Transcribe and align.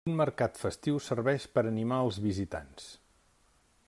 Un 0.09 0.13
mercat 0.19 0.55
festiu 0.61 0.97
servix 1.07 1.45
per 1.57 1.65
animar 1.73 2.01
els 2.07 2.19
visitants. 2.25 2.89